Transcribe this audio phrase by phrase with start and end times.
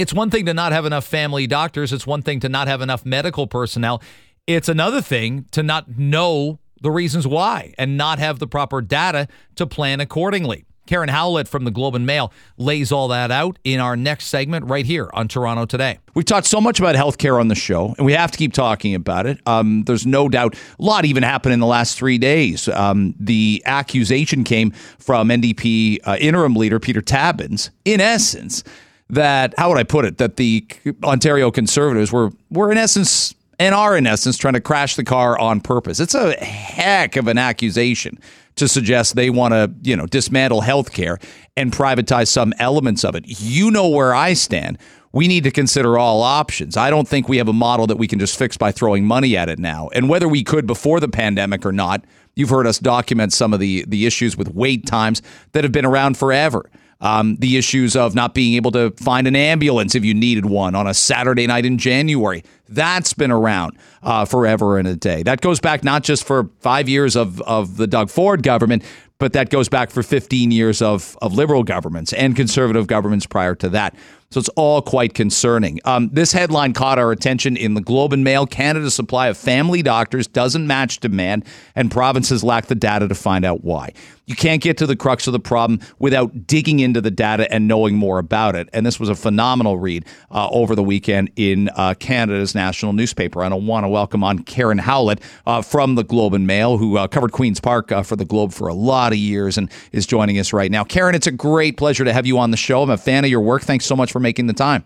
[0.00, 2.80] It's one thing to not have enough family doctors, it's one thing to not have
[2.80, 4.00] enough medical personnel.
[4.46, 9.28] It's another thing to not know the reasons why and not have the proper data
[9.56, 10.64] to plan accordingly.
[10.86, 14.70] Karen Howlett from the Globe and Mail lays all that out in our next segment
[14.70, 15.98] right here on Toronto Today.
[16.14, 18.94] We've talked so much about healthcare on the show, and we have to keep talking
[18.94, 19.38] about it.
[19.44, 22.68] Um, there's no doubt a lot even happened in the last three days.
[22.68, 28.64] Um, the accusation came from NDP uh, interim leader Peter Tabuns, in essence,
[29.12, 30.18] that how would I put it?
[30.18, 30.66] That the
[31.04, 35.38] Ontario Conservatives were were in essence and are in essence trying to crash the car
[35.38, 36.00] on purpose.
[36.00, 38.18] It's a heck of an accusation
[38.56, 41.22] to suggest they want to, you know, dismantle healthcare
[41.56, 43.24] and privatize some elements of it.
[43.26, 44.78] You know where I stand.
[45.12, 46.76] We need to consider all options.
[46.76, 49.36] I don't think we have a model that we can just fix by throwing money
[49.36, 49.88] at it now.
[49.92, 52.04] And whether we could before the pandemic or not,
[52.36, 55.20] you've heard us document some of the the issues with wait times
[55.52, 56.70] that have been around forever.
[57.02, 60.74] Um, the issues of not being able to find an ambulance if you needed one
[60.74, 62.44] on a Saturday night in January.
[62.68, 65.22] That's been around uh, forever and a day.
[65.22, 68.84] That goes back not just for five years of, of the Doug Ford government,
[69.20, 73.54] but that goes back for 15 years of, of liberal governments and conservative governments prior
[73.56, 73.94] to that.
[74.32, 75.80] So it's all quite concerning.
[75.84, 78.46] Um, this headline caught our attention in the Globe and Mail.
[78.46, 83.44] Canada's supply of family doctors doesn't match demand, and provinces lack the data to find
[83.44, 83.92] out why.
[84.30, 87.66] You can't get to the crux of the problem without digging into the data and
[87.66, 88.68] knowing more about it.
[88.72, 93.42] And this was a phenomenal read uh, over the weekend in uh, Canada's national newspaper.
[93.42, 96.96] And I want to welcome on Karen Howlett uh, from the Globe and Mail, who
[96.96, 100.06] uh, covered Queen's Park uh, for the Globe for a lot of years and is
[100.06, 100.84] joining us right now.
[100.84, 102.84] Karen, it's a great pleasure to have you on the show.
[102.84, 103.62] I'm a fan of your work.
[103.62, 104.84] Thanks so much for making the time.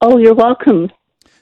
[0.00, 0.90] Oh, you're welcome.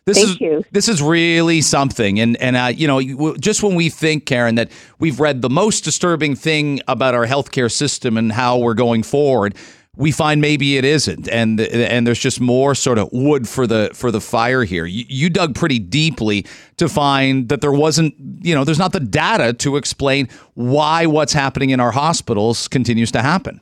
[0.06, 0.64] This Thank is you.
[0.72, 4.70] this is really something, and and uh, you know, just when we think, Karen, that
[4.98, 9.54] we've read the most disturbing thing about our healthcare system and how we're going forward,
[9.96, 13.90] we find maybe it isn't, and and there's just more sort of wood for the
[13.92, 14.86] for the fire here.
[14.86, 16.46] You, you dug pretty deeply
[16.78, 21.34] to find that there wasn't, you know, there's not the data to explain why what's
[21.34, 23.60] happening in our hospitals continues to happen.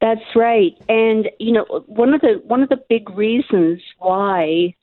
[0.00, 0.72] That's right.
[0.88, 4.74] And you know, one of the one of the big reasons why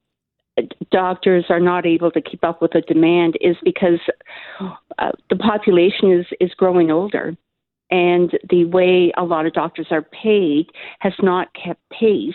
[0.92, 4.00] doctors are not able to keep up with the demand is because
[5.00, 7.36] uh, the population is is growing older
[7.90, 10.68] and the way a lot of doctors are paid
[11.00, 12.34] has not kept pace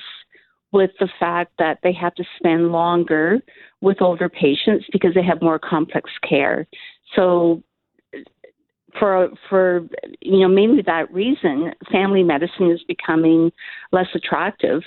[0.73, 3.41] with the fact that they have to spend longer
[3.83, 6.67] with older patients because they have more complex care.
[7.15, 7.63] So
[8.99, 9.87] for for
[10.21, 13.53] you know mainly that reason, family medicine is becoming
[13.91, 14.83] less attractive.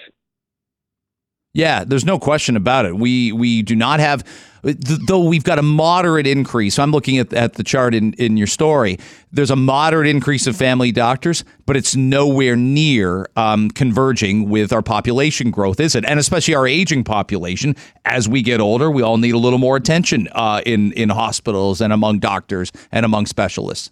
[1.54, 2.98] Yeah, there's no question about it.
[2.98, 4.26] We we do not have
[4.66, 6.80] though we've got a moderate increase.
[6.80, 8.98] I'm looking at, at the chart in, in your story.
[9.32, 14.82] There's a moderate increase of family doctors, but it's nowhere near um, converging with our
[14.82, 16.04] population growth, is it?
[16.06, 17.76] And especially our aging population.
[18.06, 21.80] As we get older, we all need a little more attention uh, in in hospitals
[21.80, 23.92] and among doctors and among specialists.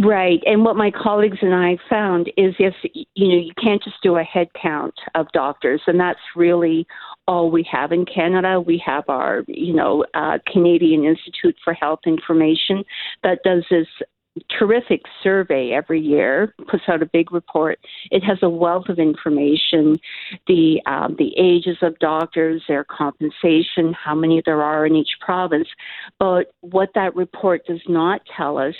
[0.00, 0.40] Right.
[0.46, 4.16] And what my colleagues and I found is if, you know, you can't just do
[4.16, 6.86] a head count of doctors, and that's really
[7.26, 8.60] all we have in Canada.
[8.60, 12.84] We have our, you know, uh, Canadian Institute for Health Information
[13.22, 13.86] that does this
[14.58, 17.78] terrific survey every year, puts out a big report.
[18.10, 19.96] It has a wealth of information,
[20.46, 25.68] the um, the ages of doctors, their compensation, how many there are in each province.
[26.18, 28.74] But what that report does not tell us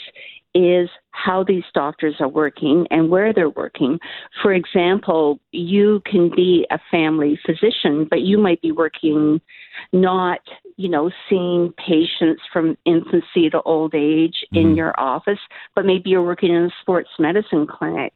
[0.55, 3.99] is how these doctors are working and where they're working.
[4.43, 9.41] For example, you can be a family physician, but you might be working
[9.93, 10.41] not,
[10.77, 14.57] you know, seeing patients from infancy to old age mm-hmm.
[14.57, 15.39] in your office,
[15.75, 18.13] but maybe you're working in a sports medicine clinic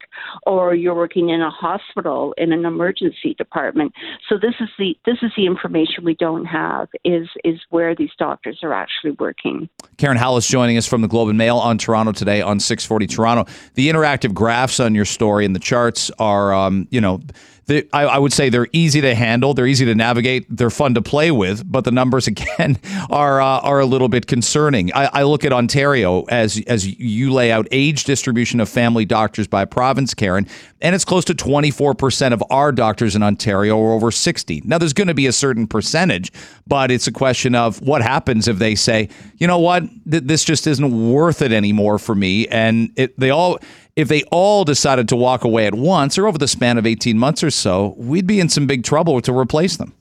[0.47, 3.92] or you're working in a hospital in an emergency department.
[4.28, 8.10] So this is the this is the information we don't have is is where these
[8.19, 9.69] doctors are actually working.
[9.97, 12.58] Karen Howlett joining us from the Globe and Mail on Toronto today on
[12.88, 13.53] 640 Toronto.
[13.75, 17.21] The interactive graphs on your story and the charts are um, you know
[17.70, 19.52] I, I, would say they're easy to handle.
[19.52, 20.46] They're easy to navigate.
[20.48, 22.78] They're fun to play with, but the numbers again
[23.10, 24.93] are uh, are a little bit concerning.
[24.94, 29.46] I, I, look at Ontario as as you lay out age distribution of family doctors
[29.46, 30.46] by province, Karen,
[30.81, 34.62] and it's close to twenty four percent of our doctors in Ontario are over sixty.
[34.64, 36.32] Now, there's going to be a certain percentage,
[36.66, 40.44] but it's a question of what happens if they say, you know what, Th- this
[40.44, 43.58] just isn't worth it anymore for me, and it, they all
[43.98, 47.18] if they all decided to walk away at once or over the span of 18
[47.18, 49.92] months or so, we'd be in some big trouble to replace them.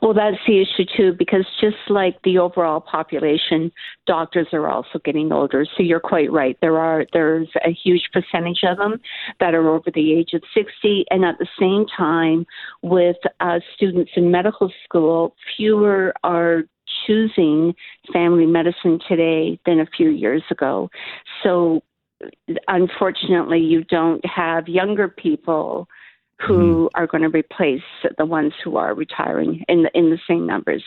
[0.00, 3.72] Well, that's the issue too, because just like the overall population,
[4.06, 5.66] doctors are also getting older.
[5.76, 6.56] So you're quite right.
[6.60, 9.00] There are there's a huge percentage of them
[9.40, 12.46] that are over the age of 60, and at the same time,
[12.82, 16.62] with uh, students in medical school, fewer are
[17.06, 17.74] choosing
[18.12, 20.88] family medicine today than a few years ago.
[21.42, 21.82] So
[22.68, 25.88] unfortunately, you don't have younger people
[26.40, 27.00] who mm-hmm.
[27.00, 27.82] are going to replace
[28.18, 30.82] the ones who are retiring in the, in the same numbers.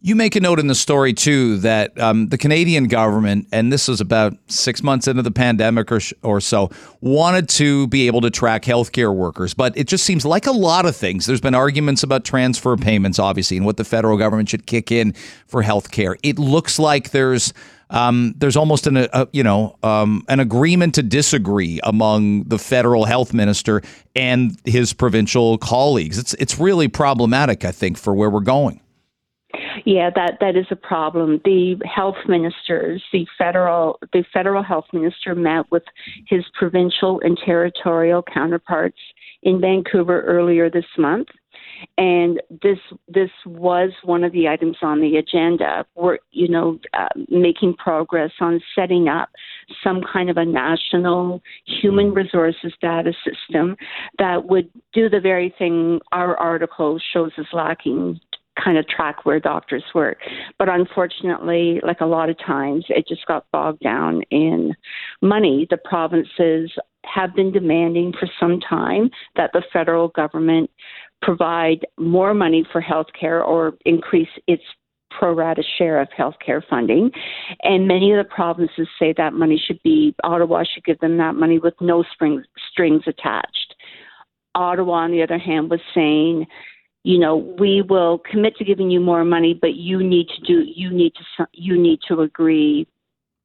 [0.00, 3.88] You make a note in the story too that um, the Canadian government, and this
[3.88, 6.70] was about six months into the pandemic or, or so,
[7.00, 9.54] wanted to be able to track healthcare workers.
[9.54, 11.26] But it just seems like a lot of things.
[11.26, 15.12] There's been arguments about transfer payments, obviously, and what the federal government should kick in
[15.46, 16.16] for healthcare.
[16.22, 17.52] It looks like there's
[17.90, 23.04] um, there's almost an a, you know um, an agreement to disagree among the federal
[23.04, 23.82] health minister
[24.14, 26.18] and his provincial colleagues.
[26.18, 28.80] It's it's really problematic, I think, for where we're going.
[29.84, 31.40] Yeah, that that is a problem.
[31.44, 35.84] The health ministers, the federal the federal health minister met with
[36.26, 38.98] his provincial and territorial counterparts
[39.42, 41.28] in Vancouver earlier this month
[41.96, 42.78] and this
[43.08, 45.84] this was one of the items on the agenda.
[45.94, 49.30] We're you know uh, making progress on setting up
[49.82, 53.76] some kind of a national human resources data system
[54.18, 58.20] that would do the very thing our article shows is lacking
[58.62, 60.18] kind of track where doctors work.
[60.58, 64.74] But unfortunately, like a lot of times, it just got bogged down in
[65.22, 65.66] money.
[65.70, 66.70] The provinces
[67.04, 70.70] have been demanding for some time that the federal government
[71.22, 74.62] provide more money for health care or increase its
[75.10, 77.10] pro rata share of healthcare funding.
[77.62, 81.34] And many of the provinces say that money should be, Ottawa should give them that
[81.34, 83.74] money with no strings, strings attached.
[84.54, 86.46] Ottawa, on the other hand, was saying,
[87.08, 90.70] you know, we will commit to giving you more money, but you need to do,
[90.76, 92.86] you need to, you need to agree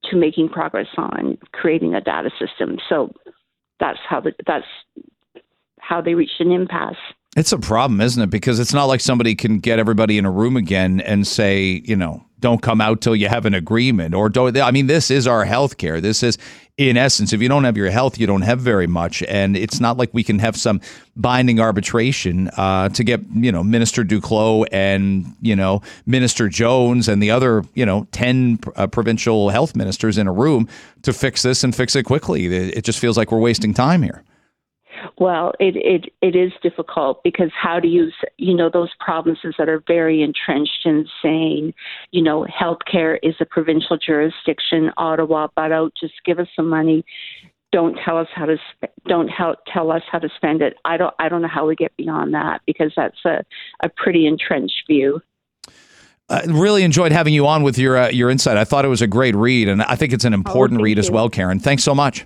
[0.03, 2.77] to making progress on creating a data system.
[2.89, 3.13] So
[3.79, 4.65] that's how the, that's
[5.79, 6.97] how they reached an impasse.
[7.37, 8.29] It's a problem, isn't it?
[8.29, 11.95] Because it's not like somebody can get everybody in a room again and say, you
[11.95, 14.55] know, don't come out till you have an agreement or don't.
[14.59, 16.01] I mean, this is our health care.
[16.01, 16.37] This is,
[16.77, 19.23] in essence, if you don't have your health, you don't have very much.
[19.23, 20.81] And it's not like we can have some
[21.15, 27.23] binding arbitration uh, to get, you know, Minister Duclos and, you know, Minister Jones and
[27.23, 30.67] the other, you know, 10 uh, provincial health ministers in a room
[31.03, 32.53] to fix this and fix it quickly.
[32.53, 34.21] It just feels like we're wasting time here.
[35.17, 39.69] Well, it, it it is difficult because how do you you know those provinces that
[39.69, 41.73] are very entrenched in saying,
[42.11, 44.91] you know, healthcare is a provincial jurisdiction.
[44.97, 47.05] Ottawa, butt out, just give us some money.
[47.71, 48.57] Don't tell us how to
[49.07, 50.77] don't help, tell us how to spend it.
[50.85, 53.43] I don't I don't know how we get beyond that because that's a
[53.81, 55.21] a pretty entrenched view.
[56.29, 58.57] Uh, really enjoyed having you on with your uh, your insight.
[58.57, 60.83] I thought it was a great read, and I think it's an oh, important oh,
[60.83, 61.01] read you.
[61.01, 61.59] as well, Karen.
[61.59, 62.25] Thanks so much.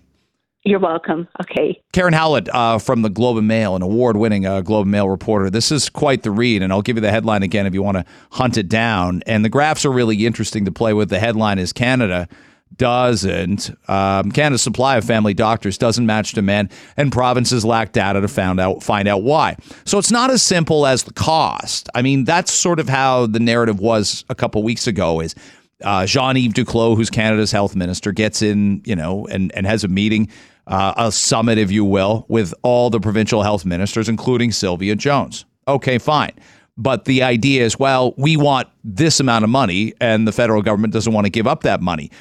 [0.67, 1.29] You're welcome.
[1.41, 1.81] Okay.
[1.93, 5.07] Karen Howlett uh, from the Globe and Mail, an award winning uh, Globe and Mail
[5.07, 5.49] reporter.
[5.49, 7.95] This is quite the read, and I'll give you the headline again if you want
[7.95, 9.23] to hunt it down.
[9.25, 11.07] And the graphs are really interesting to play with.
[11.07, 12.27] The headline is Canada
[12.75, 18.27] doesn't um, Canada's supply of family doctors doesn't match demand, and provinces lack data to
[18.27, 19.55] find out find out why.
[19.85, 21.87] So it's not as simple as the cost.
[21.95, 25.21] I mean, that's sort of how the narrative was a couple weeks ago.
[25.21, 25.33] Is
[25.81, 29.85] uh, Jean Yves Duclos, who's Canada's health minister, gets in, you know, and and has
[29.85, 30.27] a meeting
[30.67, 35.45] uh, a summit, if you will, with all the provincial health ministers, including Sylvia Jones.
[35.67, 36.33] Okay, fine.
[36.77, 40.94] But the idea is, well, we want this amount of money, and the federal government
[40.94, 42.11] doesn't want to give up that money.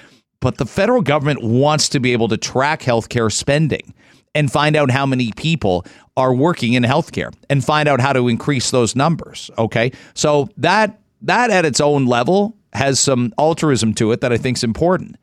[0.40, 3.94] But the federal government wants to be able to track healthcare spending
[4.35, 5.85] and find out how many people
[6.16, 9.50] are working in healthcare and find out how to increase those numbers.
[9.59, 9.92] Okay.
[10.14, 14.59] So that that at its own level has some altruism to it that I think
[14.59, 15.16] is important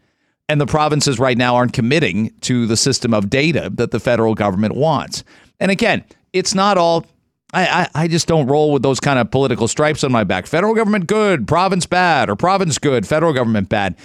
[0.54, 4.36] and the provinces right now aren't committing to the system of data that the federal
[4.36, 5.24] government wants.
[5.60, 7.08] And again, it's not all.
[7.56, 10.46] I, I, just don't roll with those kind of political stripes on my back.
[10.46, 13.96] Federal government good, province bad, or province good, federal government bad.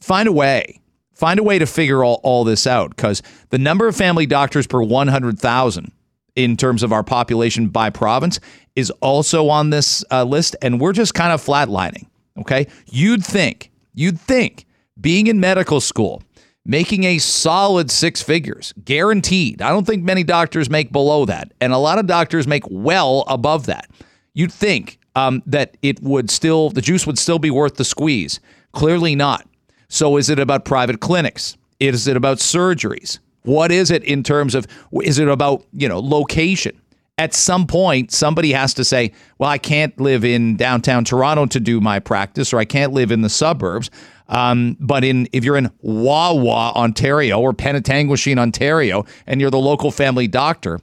[0.00, 0.80] Find a way.
[1.12, 4.66] Find a way to figure all, all this out because the number of family doctors
[4.66, 5.92] per 100,000
[6.36, 8.40] in terms of our population by province
[8.76, 10.56] is also on this uh, list.
[10.62, 12.06] And we're just kind of flatlining.
[12.38, 12.66] Okay.
[12.86, 14.64] You'd think, you'd think
[15.00, 16.22] being in medical school,
[16.64, 19.62] making a solid six figures, guaranteed.
[19.62, 23.24] I don't think many doctors make below that, and a lot of doctors make well
[23.28, 23.90] above that.
[24.34, 28.40] You'd think um, that it would still, the juice would still be worth the squeeze.
[28.72, 29.48] Clearly not.
[29.88, 31.56] So is it about private clinics?
[31.80, 33.18] Is it about surgeries?
[33.42, 34.66] What is it in terms of,
[35.02, 36.78] is it about, you know, location?
[37.18, 41.60] at some point, somebody has to say, well, I can't live in downtown Toronto to
[41.60, 43.90] do my practice, or I can't live in the suburbs.
[44.28, 49.90] Um, but in if you're in Wawa, Ontario, or Penetanguishene, Ontario, and you're the local
[49.90, 50.80] family doctor,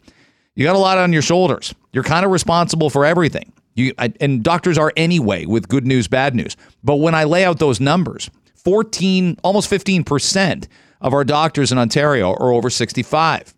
[0.56, 1.74] you got a lot on your shoulders.
[1.94, 3.52] You're kind of responsible for everything.
[3.76, 6.58] You I, and doctors are anyway with good news, bad news.
[6.84, 10.68] But when I lay out those numbers, 14, almost 15 percent
[11.02, 13.54] of our doctors in Ontario are over 65.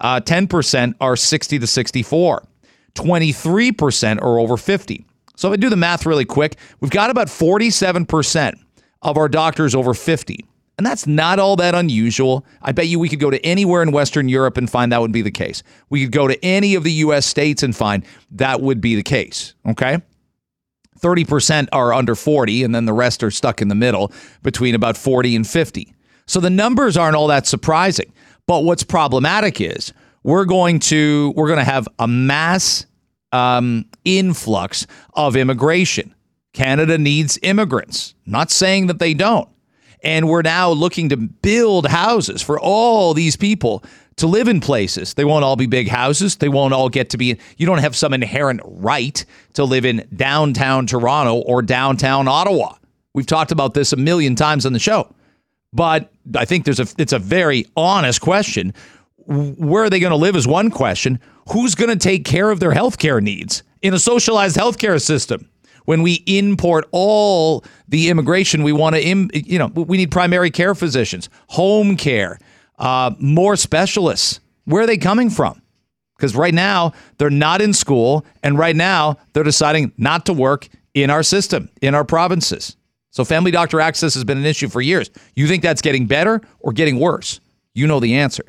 [0.00, 2.42] Uh, 10% are 60 to 64.
[2.94, 5.06] 23% are over 50.
[5.36, 8.54] So if I do the math really quick, we've got about 47%
[9.04, 10.44] of our doctors over 50.
[10.76, 12.44] And that's not all that unusual.
[12.60, 15.12] I bet you we could go to anywhere in Western Europe and find that would
[15.12, 15.62] be the case.
[15.88, 19.02] We could go to any of the US states and find that would be the
[19.02, 19.54] case.
[19.66, 19.98] Okay.
[20.98, 24.10] 30% are under 40, and then the rest are stuck in the middle
[24.42, 25.94] between about 40 and 50.
[26.26, 28.10] So the numbers aren't all that surprising.
[28.46, 29.92] But what's problematic is
[30.22, 32.86] we're going to we're going to have a mass
[33.32, 36.13] um, influx of immigration.
[36.54, 38.14] Canada needs immigrants.
[38.24, 39.48] not saying that they don't.
[40.02, 43.82] And we're now looking to build houses for all these people
[44.16, 45.14] to live in places.
[45.14, 46.36] They won't all be big houses.
[46.36, 50.06] They won't all get to be, you don't have some inherent right to live in
[50.14, 52.76] downtown Toronto or downtown Ottawa.
[53.14, 55.12] We've talked about this a million times on the show.
[55.72, 58.74] But I think there's a it's a very honest question.
[59.26, 61.18] Where are they going to live is one question.
[61.50, 65.48] Who's going to take care of their health care needs in a socialized healthcare system?
[65.84, 70.50] When we import all the immigration, we want to, Im, you know, we need primary
[70.50, 72.38] care physicians, home care,
[72.78, 74.40] uh, more specialists.
[74.64, 75.60] Where are they coming from?
[76.16, 80.68] Because right now they're not in school, and right now they're deciding not to work
[80.94, 82.76] in our system, in our provinces.
[83.10, 85.10] So family doctor access has been an issue for years.
[85.34, 87.40] You think that's getting better or getting worse?
[87.74, 88.44] You know the answer.